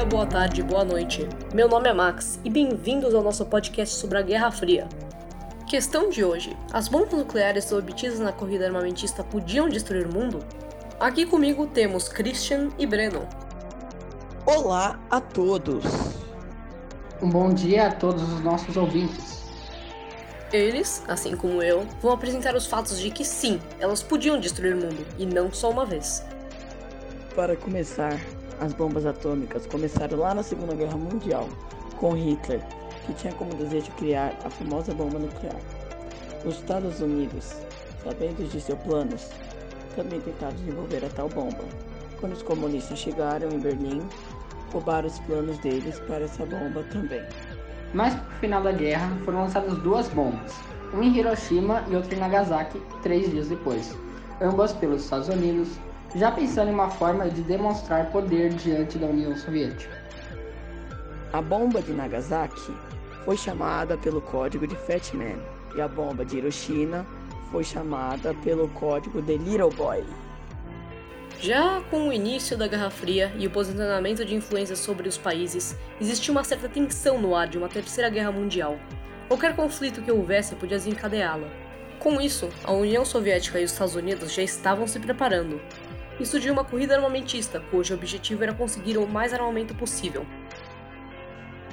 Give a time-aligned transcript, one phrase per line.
[0.00, 1.28] dia, boa tarde, boa noite.
[1.52, 4.88] Meu nome é Max e bem-vindos ao nosso podcast sobre a Guerra Fria.
[5.68, 10.42] Questão de hoje: as bombas nucleares obtidas na corrida armamentista podiam destruir o mundo?
[10.98, 13.28] Aqui comigo temos Christian e Breno.
[14.46, 15.84] Olá a todos!
[17.20, 19.50] Um bom dia a todos os nossos ouvintes.
[20.50, 24.78] Eles, assim como eu, vão apresentar os fatos de que sim, elas podiam destruir o
[24.78, 26.24] mundo, e não só uma vez.
[27.36, 28.18] Para começar,
[28.60, 31.48] as bombas atômicas começaram lá na Segunda Guerra Mundial,
[31.98, 32.60] com Hitler,
[33.06, 35.56] que tinha como desejo criar a famosa bomba nuclear.
[36.44, 37.54] Os Estados Unidos,
[38.04, 39.30] sabendo de seus planos,
[39.96, 41.64] também tentaram desenvolver a tal bomba.
[42.20, 44.02] Quando os comunistas chegaram em Berlim,
[44.72, 47.22] roubaram os planos deles para essa bomba também.
[47.94, 50.52] Mas no final da guerra foram lançadas duas bombas,
[50.92, 53.96] uma em Hiroshima e outra em Nagasaki, três dias depois,
[54.40, 55.70] ambas pelos Estados Unidos,
[56.14, 60.00] já pensando em uma forma de demonstrar poder diante da União Soviética.
[61.32, 62.74] A bomba de Nagasaki
[63.24, 65.38] foi chamada pelo código de Fat Man
[65.76, 67.06] e a bomba de Hiroshima
[67.52, 70.04] foi chamada pelo código de Little Boy.
[71.38, 75.76] Já com o início da Guerra Fria e o posicionamento de influências sobre os países,
[76.00, 78.78] existia uma certa tensão no ar de uma terceira guerra mundial.
[79.28, 81.48] Qualquer conflito que houvesse podia desencadeá-la.
[81.98, 85.60] Com isso, a União Soviética e os Estados Unidos já estavam se preparando,
[86.20, 90.26] e surgiu uma corrida armamentista, cujo objetivo era conseguir o mais armamento possível.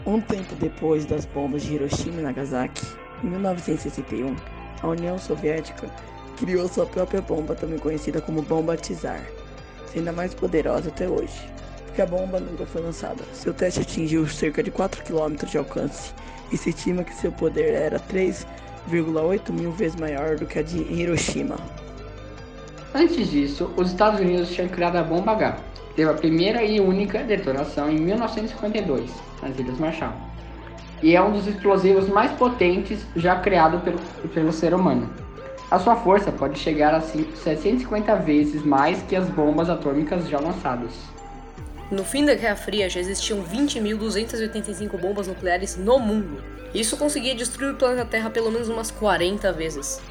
[0.05, 2.85] Um tempo depois das bombas de Hiroshima e Nagasaki,
[3.21, 4.35] em 1961,
[4.81, 5.89] a União Soviética
[6.37, 9.21] criou sua própria bomba, também conhecida como bomba Tsar,
[9.91, 11.37] sendo a mais poderosa até hoje,
[11.85, 13.23] porque a bomba nunca foi lançada.
[13.33, 16.13] Seu teste atingiu cerca de 4 km de alcance
[16.51, 20.77] e se estima que seu poder era 3,8 mil vezes maior do que a de
[20.77, 21.57] Hiroshima.
[22.99, 25.59] Antes disso, os Estados Unidos tinham criado a bomba H,
[25.89, 30.13] que teve a primeira e única detonação em 1952, nas Ilhas Marshall.
[31.03, 33.99] E é um dos explosivos mais potentes já criado pelo,
[34.29, 35.07] pelo ser humano.
[35.69, 40.91] A sua força pode chegar a 750 vezes mais que as bombas atômicas já lançadas.
[41.91, 46.43] No fim da Guerra Fria já existiam 20.285 bombas nucleares no mundo.
[46.73, 50.01] Isso conseguia destruir o planeta Terra pelo menos umas 40 vezes.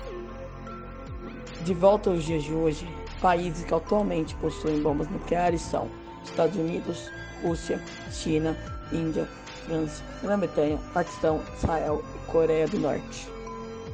[1.67, 2.87] De volta aos dias de hoje,
[3.21, 5.89] países que atualmente possuem bombas nucleares são
[6.23, 7.11] Estados Unidos,
[7.43, 7.83] Rússia,
[8.13, 8.57] China,
[8.93, 9.27] Índia,
[9.67, 13.29] França, Grã-Bretanha, Paquistão, Israel e Coreia do Norte.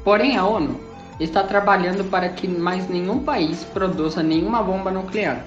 [0.04, 0.78] Porém, a ONU
[1.18, 5.42] está trabalhando para que mais nenhum país produza nenhuma bomba nuclear,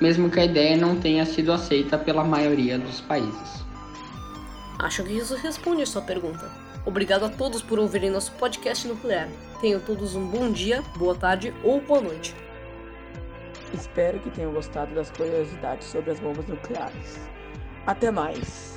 [0.00, 3.64] mesmo que a ideia não tenha sido aceita pela maioria dos países.
[4.78, 6.50] Acho que isso responde a sua pergunta.
[6.84, 9.28] Obrigado a todos por ouvirem nosso podcast nuclear.
[9.60, 12.34] Tenham todos um bom dia, boa tarde ou boa noite.
[13.72, 17.18] Espero que tenham gostado das curiosidades sobre as bombas nucleares.
[17.86, 18.73] Até mais!